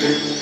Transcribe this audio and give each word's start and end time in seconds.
una 0.00 0.40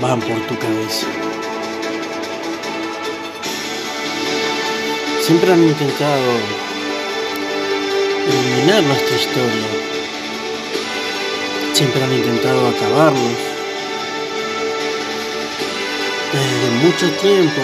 van 0.00 0.20
por 0.20 0.40
tu 0.46 0.58
cabeza. 0.58 1.06
Siempre 5.22 5.52
han 5.52 5.62
intentado 5.62 6.32
eliminar 8.28 8.82
nuestra 8.84 9.16
historia. 9.16 9.68
Siempre 11.72 12.04
han 12.04 12.12
intentado 12.12 12.68
acabarnos. 12.68 13.38
Desde 16.32 16.86
mucho 16.86 17.10
tiempo, 17.20 17.60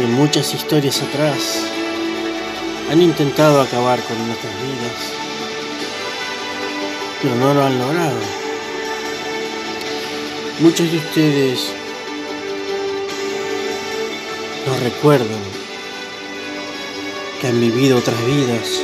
de 0.00 0.06
muchas 0.06 0.54
historias 0.54 1.02
atrás, 1.02 1.62
han 2.90 3.02
intentado 3.02 3.60
acabar 3.60 4.00
con 4.00 4.26
nuestras 4.26 4.54
vidas 4.62 5.18
pero 7.20 7.34
no 7.34 7.52
lo 7.52 7.64
han 7.64 7.78
logrado. 7.78 8.37
Muchos 10.60 10.90
de 10.90 10.98
ustedes 10.98 11.72
no 14.66 14.76
recuerdan 14.82 15.40
que 17.40 17.46
han 17.46 17.60
vivido 17.60 17.96
otras 17.96 18.26
vidas, 18.26 18.82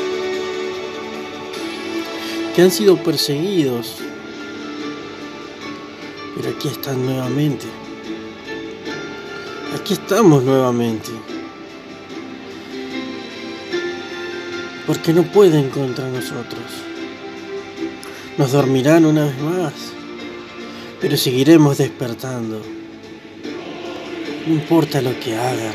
que 2.55 2.63
han 2.63 2.71
sido 2.71 2.97
perseguidos, 2.99 3.97
pero 6.37 6.51
aquí 6.51 6.69
están 6.69 7.05
nuevamente. 7.05 7.67
Aquí 9.75 9.95
estamos 9.95 10.45
nuevamente. 10.45 11.11
Porque 14.87 15.13
no 15.13 15.25
pueden 15.25 15.71
contra 15.71 16.07
nosotros. 16.07 16.63
Nos 18.39 18.53
dormirán 18.53 19.07
una 19.07 19.25
vez 19.25 19.39
más, 19.41 19.73
pero 21.05 21.19
seguiremos 21.19 21.77
despertando. 21.77 22.63
No 24.47 24.55
importa 24.55 25.03
lo 25.03 25.21
que 25.21 25.37
hagan, 25.37 25.75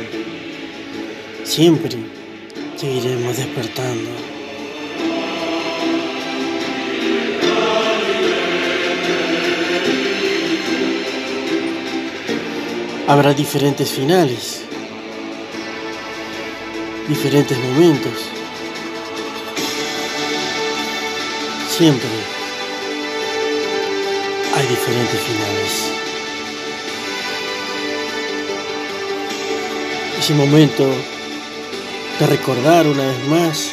siempre 1.44 1.96
seguiremos 2.76 3.38
despertando. 3.38 4.10
Habrá 13.06 13.36
diferentes 13.36 13.92
finales, 13.92 14.64
diferentes 17.08 17.56
momentos. 17.60 18.14
Siempre 21.70 22.39
diferentes 24.70 25.20
finales. 25.22 25.92
Ese 30.20 30.34
momento 30.36 30.88
de 32.20 32.28
recordar 32.28 32.86
una 32.86 33.04
vez 33.08 33.28
más 33.28 33.72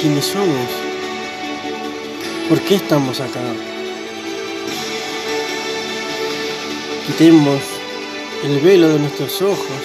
quiénes 0.00 0.24
somos, 0.24 0.68
por 2.48 2.60
qué 2.62 2.74
estamos 2.74 3.20
acá. 3.20 3.40
Quitemos 7.06 7.60
el 8.42 8.58
velo 8.58 8.88
de 8.88 8.98
nuestros 8.98 9.40
ojos, 9.40 9.82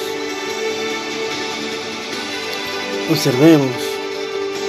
observemos 3.12 3.76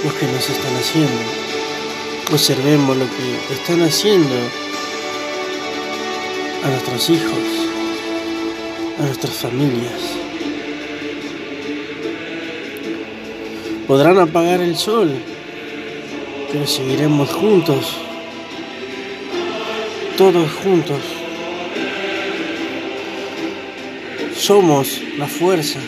lo 0.05 0.19
que 0.19 0.27
nos 0.27 0.47
están 0.47 0.75
haciendo, 0.75 1.21
observemos 2.31 2.97
lo 2.97 3.05
que 3.05 3.53
están 3.55 3.81
haciendo 3.81 4.60
a 6.63 6.69
nuestros 6.69 7.09
hijos, 7.09 7.39
a 8.99 9.03
nuestras 9.03 9.33
familias. 9.33 9.99
Podrán 13.87 14.19
apagar 14.19 14.61
el 14.61 14.75
sol, 14.75 15.11
pero 16.51 16.67
seguiremos 16.67 17.29
juntos, 17.31 17.97
todos 20.17 20.51
juntos. 20.63 20.99
Somos 24.35 25.01
la 25.17 25.27
fuerza. 25.27 25.79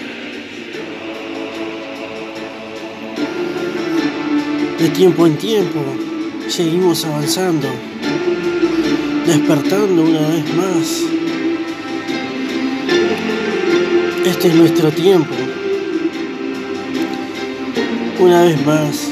De 4.79 4.89
tiempo 4.89 5.25
en 5.25 5.37
tiempo 5.37 5.79
seguimos 6.49 7.05
avanzando 7.05 7.69
despertando 9.37 10.03
una 10.03 10.27
vez 10.27 10.53
más. 10.53 11.01
Este 14.27 14.47
es 14.47 14.55
nuestro 14.55 14.91
tiempo. 14.91 15.33
Una 18.19 18.43
vez 18.43 18.63
más, 18.63 19.09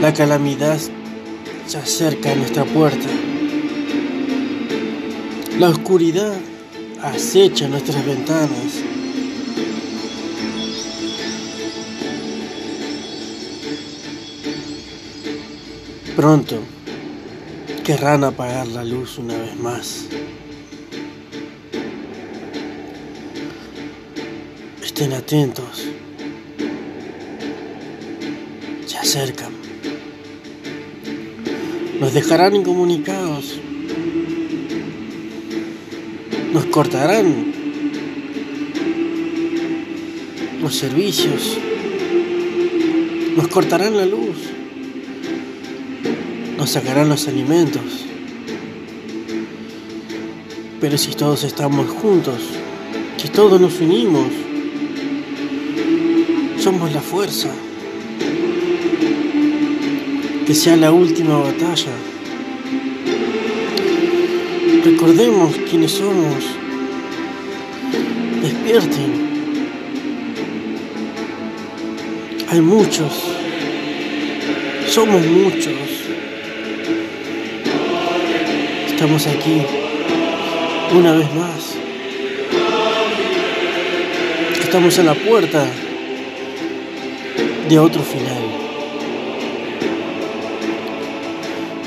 la 0.00 0.12
calamidad 0.12 0.80
se 1.66 1.78
acerca 1.78 2.32
a 2.32 2.34
nuestra 2.34 2.64
puerta. 2.64 3.08
La 5.60 5.68
oscuridad 5.68 6.34
acecha 7.00 7.68
nuestras 7.68 8.04
ventanas. 8.04 8.82
Pronto 16.16 16.77
querrán 17.88 18.22
apagar 18.22 18.66
la 18.66 18.84
luz 18.84 19.16
una 19.16 19.34
vez 19.38 19.56
más. 19.56 20.08
Estén 24.84 25.14
atentos. 25.14 25.86
Se 28.84 28.98
acercan. 28.98 29.52
Nos 31.98 32.12
dejarán 32.12 32.56
incomunicados. 32.56 33.58
Nos 36.52 36.66
cortarán. 36.66 37.54
los 40.60 40.74
servicios, 40.74 41.56
nos 43.36 43.48
cortarán 43.48 43.96
la 43.96 44.04
luz, 44.04 44.27
sacarán 46.68 47.08
los 47.08 47.26
alimentos. 47.26 47.82
Pero 50.80 50.98
si 50.98 51.12
todos 51.12 51.42
estamos 51.44 51.88
juntos, 51.88 52.40
si 53.16 53.28
todos 53.28 53.60
nos 53.60 53.80
unimos, 53.80 54.28
somos 56.60 56.92
la 56.92 57.00
fuerza. 57.00 57.48
Que 60.46 60.54
sea 60.54 60.76
la 60.76 60.92
última 60.92 61.38
batalla. 61.38 61.92
Recordemos 64.84 65.56
quiénes 65.68 65.92
somos. 65.92 66.44
Despierten. 68.42 69.28
Hay 72.48 72.60
muchos. 72.60 73.12
Somos 74.88 75.26
muchos. 75.26 75.97
Estamos 79.00 79.28
aquí 79.28 79.62
una 80.92 81.12
vez 81.12 81.32
más. 81.32 81.76
Estamos 84.60 84.98
en 84.98 85.06
la 85.06 85.14
puerta 85.14 85.64
de 87.68 87.78
otro 87.78 88.02
final. 88.02 88.42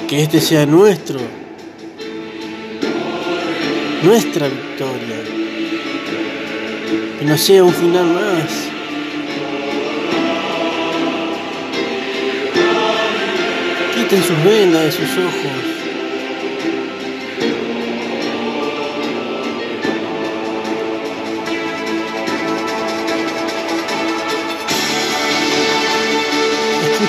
Que 0.07 0.23
este 0.23 0.39
sea 0.39 0.65
nuestro, 0.65 1.19
nuestra 4.03 4.47
victoria. 4.47 5.17
Que 7.19 7.25
no 7.25 7.37
sea 7.37 7.65
un 7.65 7.73
final 7.73 8.05
más. 8.05 8.69
Quiten 13.95 14.23
sus 14.23 14.43
vendas 14.45 14.85
de 14.85 14.91
sus 14.93 15.17
ojos. 15.17 15.80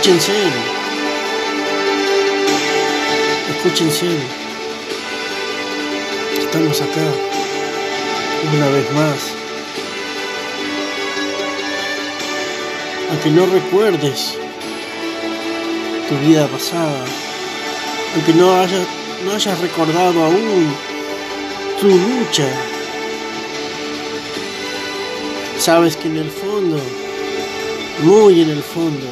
Escúchense. 0.03 0.33
Escúchense. 3.51 4.09
Estamos 6.41 6.81
acá. 6.81 7.07
Una 8.53 8.69
vez 8.71 8.93
más. 8.95 9.19
Aunque 13.11 13.31
no 13.31 13.47
recuerdes 13.47 14.35
tu 16.09 16.19
vida 16.27 16.49
pasada. 16.49 17.05
Aunque 18.17 18.35
no 18.35 18.61
hayas, 18.61 18.85
no 19.25 19.35
hayas 19.35 19.61
recordado 19.61 20.25
aún 20.25 20.75
tu 21.81 21.87
lucha. 21.87 22.49
Sabes 25.61 25.97
que 25.97 26.09
en 26.09 26.17
el 26.17 26.31
fondo, 26.33 26.81
muy 28.03 28.41
en 28.41 28.51
el 28.51 28.65
fondo, 28.65 29.07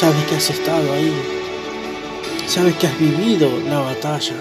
Sabes 0.00 0.24
que 0.24 0.36
has 0.36 0.48
estado 0.48 0.94
ahí. 0.94 1.12
Sabes 2.46 2.74
que 2.76 2.86
has 2.86 2.98
vivido 2.98 3.50
la 3.68 3.80
batalla. 3.80 4.34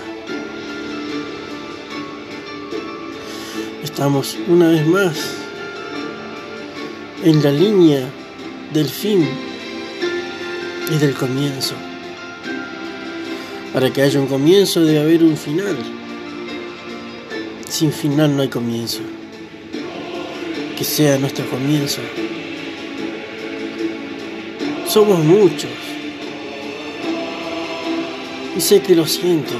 Estamos 3.83 4.37
una 4.47 4.69
vez 4.69 4.87
más 4.87 5.17
en 7.25 7.43
la 7.43 7.51
línea 7.51 8.09
del 8.73 8.87
fin 8.87 9.27
y 10.89 10.97
del 10.97 11.13
comienzo. 11.13 11.75
Para 13.73 13.91
que 13.91 14.01
haya 14.01 14.21
un 14.21 14.27
comienzo 14.27 14.85
debe 14.85 15.01
haber 15.01 15.23
un 15.23 15.35
final. 15.35 15.75
Sin 17.67 17.91
final 17.91 18.33
no 18.33 18.43
hay 18.43 18.47
comienzo. 18.47 19.01
Que 20.77 20.85
sea 20.85 21.17
nuestro 21.17 21.49
comienzo. 21.49 21.99
Somos 24.89 25.19
muchos. 25.19 25.69
Y 28.57 28.59
sé 28.59 28.81
que 28.81 28.95
lo 28.95 29.05
sienten. 29.05 29.59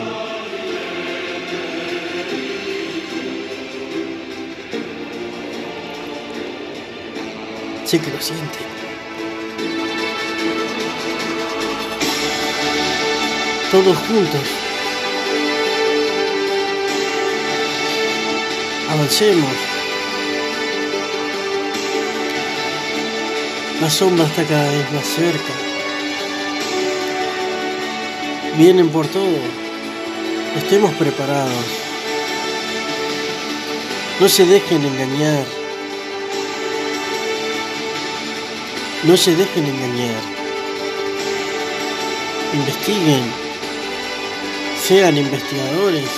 Sé 7.86 8.00
que 8.00 8.10
lo 8.10 8.20
sienten. 8.20 8.66
Todos 13.72 13.98
juntos. 14.00 14.42
Avancemos. 18.90 19.69
La 23.82 23.90
sombra 23.90 24.26
está 24.26 24.44
cada 24.44 24.70
vez 24.70 24.92
más 24.92 25.06
cerca. 25.06 25.54
Vienen 28.58 28.90
por 28.90 29.08
todo. 29.08 29.38
Estemos 30.58 30.92
preparados. 30.96 31.66
No 34.20 34.28
se 34.28 34.46
dejen 34.46 34.84
engañar. 34.84 35.46
No 39.06 39.16
se 39.16 39.34
dejen 39.38 39.66
engañar. 39.66 40.22
Investiguen. 42.54 43.32
Sean 44.86 45.18
investigadores. 45.18 46.10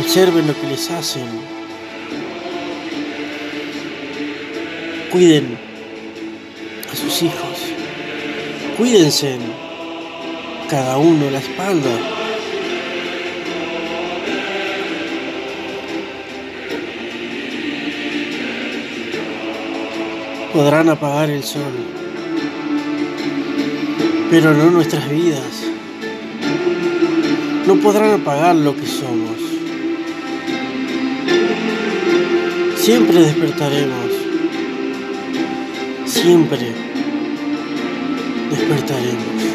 Observen 0.00 0.48
lo 0.48 0.60
que 0.60 0.66
les 0.66 0.90
hacen. 0.90 1.57
Cuiden 5.10 5.56
a 6.92 6.94
sus 6.94 7.22
hijos. 7.22 7.58
Cuídense 8.76 9.38
cada 10.68 10.98
uno 10.98 11.30
la 11.30 11.38
espalda. 11.38 11.90
Podrán 20.52 20.90
apagar 20.90 21.30
el 21.30 21.42
sol, 21.42 21.62
pero 24.30 24.52
no 24.52 24.70
nuestras 24.70 25.08
vidas. 25.08 25.64
No 27.66 27.76
podrán 27.76 28.20
apagar 28.20 28.56
lo 28.56 28.76
que 28.76 28.86
somos. 28.86 29.38
Siempre 32.76 33.20
despertaremos 33.20 34.07
siempre 36.22 36.72
despertaremos. 38.50 39.47